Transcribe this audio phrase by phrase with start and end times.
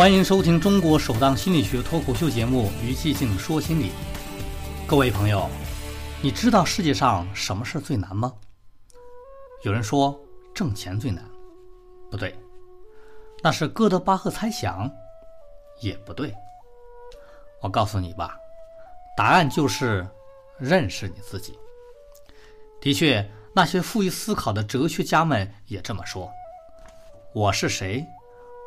[0.00, 3.90] 欢迎收听中国首档心理学脱口秀节目《于寂静说心理》。
[4.86, 5.46] 各位朋友，
[6.22, 8.32] 你知道世界上什么事最难吗？
[9.62, 10.18] 有人说
[10.54, 11.22] 挣钱最难，
[12.10, 12.34] 不对，
[13.42, 14.90] 那是哥德巴赫猜想，
[15.82, 16.34] 也不对。
[17.60, 18.38] 我告诉你吧，
[19.14, 20.08] 答案就是
[20.56, 21.58] 认识你自己。
[22.80, 26.32] 的确，那些富于思考的哲学家们也这么说。
[27.34, 28.02] 我是谁？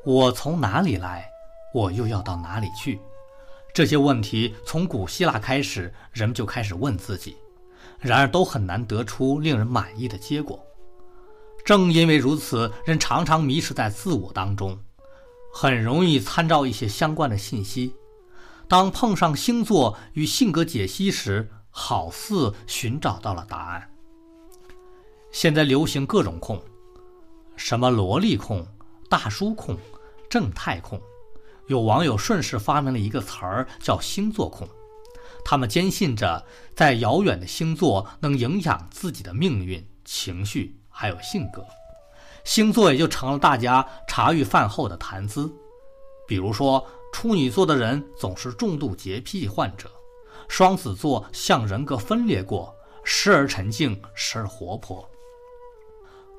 [0.05, 1.32] 我从哪里来？
[1.73, 2.99] 我又要到哪里去？
[3.73, 7.35] 这些问题从古希腊开始，人们就开始问自己，
[7.99, 10.63] 然而都很难得出令人满意的结果。
[11.65, 14.77] 正因为如此，人常常迷失在自我当中，
[15.51, 17.95] 很容易参照一些相关的信息。
[18.67, 23.89] 当碰上星座与性格解析时，好似寻找到了答案。
[25.31, 26.61] 现在流行各种控，
[27.55, 28.67] 什么萝莉控、
[29.09, 29.75] 大叔控、
[30.29, 31.01] 正太控。
[31.67, 34.67] 有网友顺势发明了一个词儿，叫“星座控”。
[35.45, 41.65] 他们坚信着，在遥远的星座能影响自己的命运、情绪还有性格，
[42.43, 45.51] 星座也就成了大家茶余饭后的谈资。
[46.25, 49.91] 比如说，处女座的人总是重度洁癖患者，
[50.47, 55.07] 双子座像人格分裂过，时而沉静，时而活泼。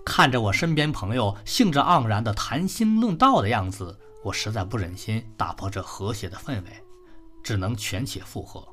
[0.05, 3.99] 看着我身边朋友兴致盎然的谈心论道的样子。
[4.25, 6.85] 我实在不忍心打破这和谐的氛围，
[7.43, 8.67] 只能全且附和。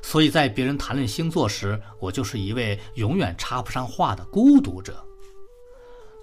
[0.00, 5.04] 所以在别人谈论星座时，我就是一位永远插不上话的孤独者。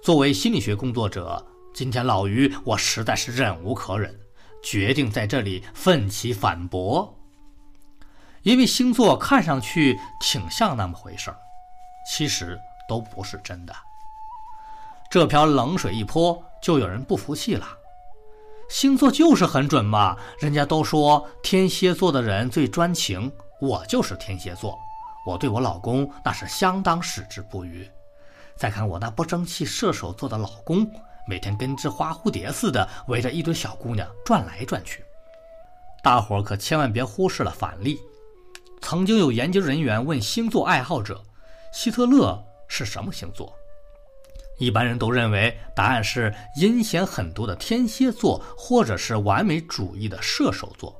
[0.02, 4.18] 作为心理学工作者，今天老于我实在是忍无可忍，
[4.64, 7.16] 决定在这里奋起反驳。
[8.42, 11.36] 因为星座看上去挺像那么回事儿，
[12.10, 13.72] 其实都不是真的。
[15.10, 17.68] 这瓢冷水一泼，就有人不服气了。
[18.68, 23.30] 星座就是很准嘛，人家都说天蝎座的人最专情，
[23.60, 24.78] 我就是天蝎座，
[25.26, 27.88] 我对我老公那是相当矢志不渝。
[28.56, 30.90] 再看我那不争气射手座的老公，
[31.26, 35.04] 每天跟只花蝴蝶似的围着一堆小姑娘转来转去。
[36.02, 37.98] 大伙可千万别忽视了反例。
[38.80, 41.22] 曾经有研究人员问星座爱好者，
[41.72, 43.54] 希特勒是什么星座？
[44.62, 50.96] 一般人都认为答案是阴险狠毒的天蝎座，或者是完美主义的射手座。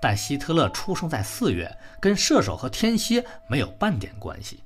[0.00, 4.64] 但希特勒出生在四月，跟射手和天蝎没有半点关系。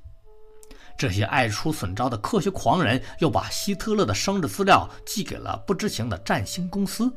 [0.97, 7.13] 这些爱出损招的科学狂人又把希特勒的生日资料寄给了不知情的占星公司。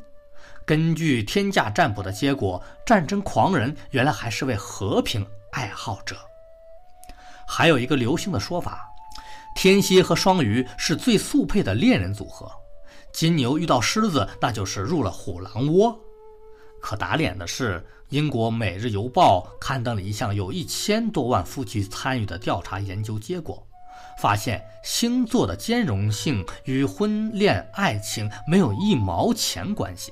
[0.66, 6.16] 根据天价占卜的结果，战争狂人原来还是位和平爱好者。
[7.46, 8.89] 还有一个流行的说法。
[9.54, 12.50] 天蝎和双鱼是最速配的恋人组合，
[13.12, 15.98] 金牛遇到狮子，那就是入了虎狼窝。
[16.80, 23.66] 可打脸的是，英国《每日邮报》刊登了一项有一千多万夫妻参与的调查研究结果，
[24.18, 30.10] 发现星座的兼容性与婚恋爱情没有一毛钱关系。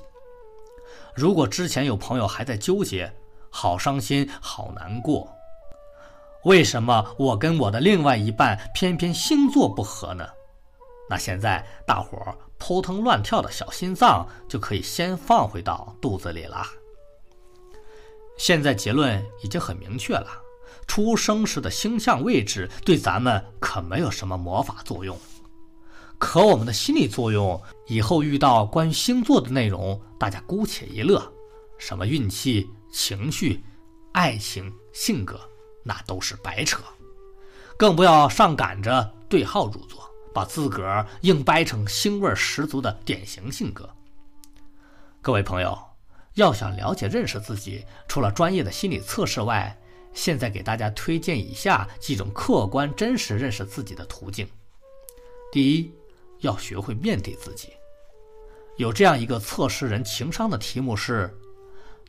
[1.15, 3.11] 如果之前有朋友还在纠结，
[3.49, 5.35] 好伤心，好难过。
[6.49, 10.27] 为什么我跟我的另外一半偏偏星座不合呢？
[11.07, 16.65] 那现在大伙儿扑腾乱跳的小心脏就可以先放回到肚子里了。
[18.35, 20.27] 现在结论已经很明确了，
[20.87, 25.15] 出生时的星象位置对咱们可没有什么魔法作用，
[26.17, 31.31] 可我们的心理作用，以后遇到关于星座的内容，大家姑且一乐，
[31.77, 33.63] 什么运气、情绪、
[34.13, 35.39] 爱情、性格。
[35.89, 36.79] 那都是白扯，
[37.75, 43.89] 更不要上赶着对号入座，把自个儿硬掰成腥味十足的典型性格。
[45.19, 45.75] 各位朋友，
[46.35, 49.75] 要想了解认识自己，除了专业的心理测试外，
[50.13, 54.47] 现在给大家推荐以下几种客观真实认识自己的途径。
[55.51, 55.91] 第一，
[56.41, 57.69] 要学会面对自己。
[58.77, 61.35] 有这样一个测试人情商的题目是：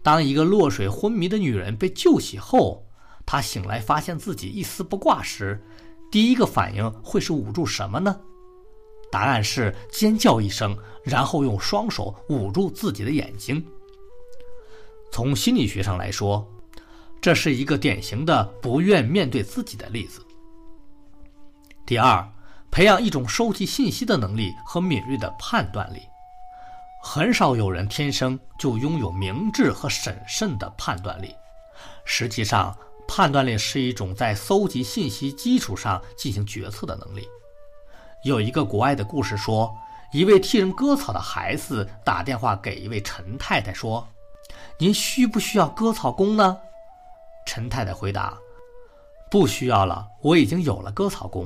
[0.03, 2.87] 当一个落水昏迷的女人被救起后。
[3.33, 5.63] 他醒来发现自己一丝不挂时，
[6.11, 8.21] 第一个反应会是捂住什么呢？
[9.09, 13.65] 答案是尖叫一声，然后用双手捂住自己的眼睛。
[15.13, 16.45] 从心理学上来说，
[17.21, 20.27] 这是一个典型的不愿面对自己的例子。
[21.87, 22.29] 第二，
[22.69, 26.01] 培养一种收集信息的能力和敏锐的判断力。
[27.01, 31.33] 很少有人天生就拥有明智和审慎的判断力，
[32.05, 32.77] 实际上。
[33.13, 37.29] 判断力是一种在搜集信息基础上进行决策的能力。
[38.23, 39.77] 有一个国外的故事说，
[40.13, 44.07] 一位替人割草的孩子打电话给一位陈太太说
[44.79, 46.57] ：“您需不需要割草工呢？”
[47.45, 48.39] 陈太太回答
[49.29, 51.45] ：“不需要了，我已经有了割草工。”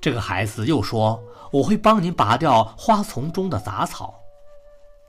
[0.00, 1.20] 这个孩子又说
[1.50, 4.22] ：“我会帮您拔掉花丛中的杂草。”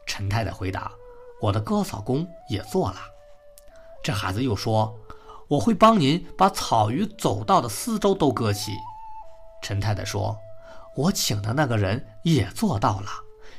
[0.08, 0.92] 陈太太回答
[1.40, 2.98] ：“我的割草工也做了。”
[4.02, 4.98] 这孩子又说
[5.52, 8.72] ：“我会帮您把草鱼走道的四周都割起。”
[9.62, 10.40] 陈太太说
[10.96, 13.08] ：“我请的那个人也做到了，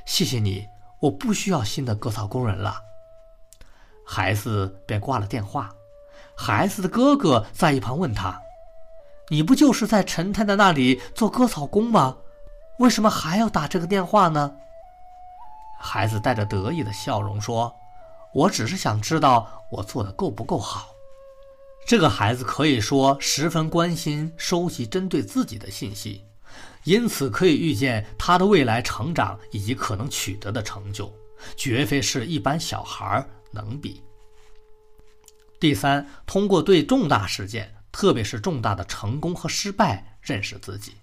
[0.06, 0.66] 谢谢你，
[1.00, 2.74] 我不需要新的割草工人了。”
[4.06, 5.70] 孩子便挂了电话。
[6.34, 8.40] 孩子的哥哥在一旁问他
[9.28, 12.16] ：“你不就是在陈太太那里做割草工吗？
[12.78, 14.56] 为什么还要打这个电话呢？”
[15.78, 17.76] 孩子带着得意的笑容说
[18.32, 20.86] ：“我只是想知道我做的够不够好。”
[21.92, 26.24] 这个孩子可以说十分关心收集针对自己的信息，
[26.84, 31.12] 因此可以预见他的未来成长以及可能取得的成就，
[31.54, 34.02] 绝非是一般小孩能比。
[35.60, 40.94] 第三，通过对重大事件，特别是重大的成功和失败，认识自己。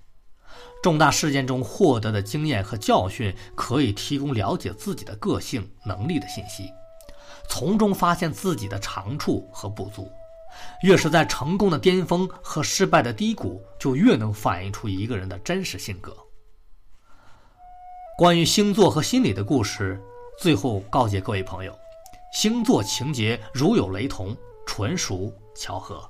[0.81, 6.68] 重大事件中获得的经验和教训，可以提供了解自己的个性、能力的信息，
[7.47, 10.12] 从中发现自己的长处和不足。
[10.83, 16.15] 越是在成功的巅峰和失败的低谷，就越能反映出一个人的真实性格。
[18.17, 20.01] 关于星座和心理的故事，
[20.38, 21.73] 最后告诫各位朋友：
[22.33, 24.35] 星座情节如有雷同，
[24.65, 26.09] 纯属巧合。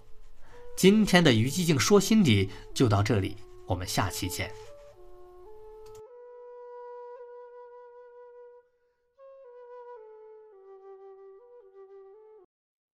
[0.75, 3.35] 今天的于寂静说心理就到这里，
[3.67, 4.49] 我们下期见。